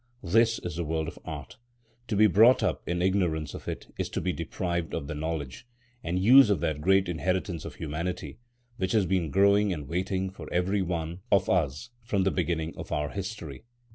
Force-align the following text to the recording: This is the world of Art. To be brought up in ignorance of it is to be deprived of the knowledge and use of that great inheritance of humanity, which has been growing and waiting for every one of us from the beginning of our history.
This 0.23 0.57
is 0.57 0.77
the 0.77 0.83
world 0.83 1.07
of 1.07 1.19
Art. 1.25 1.57
To 2.07 2.15
be 2.15 2.25
brought 2.25 2.63
up 2.63 2.81
in 2.89 3.03
ignorance 3.03 3.53
of 3.53 3.67
it 3.67 3.93
is 3.99 4.09
to 4.09 4.19
be 4.19 4.33
deprived 4.33 4.95
of 4.95 5.05
the 5.05 5.13
knowledge 5.13 5.67
and 6.03 6.17
use 6.17 6.49
of 6.49 6.59
that 6.61 6.81
great 6.81 7.07
inheritance 7.07 7.65
of 7.65 7.75
humanity, 7.75 8.39
which 8.77 8.93
has 8.93 9.05
been 9.05 9.29
growing 9.29 9.71
and 9.71 9.87
waiting 9.87 10.31
for 10.31 10.51
every 10.51 10.81
one 10.81 11.19
of 11.31 11.51
us 11.51 11.91
from 12.03 12.23
the 12.23 12.31
beginning 12.31 12.75
of 12.77 12.91
our 12.91 13.09
history. 13.09 13.61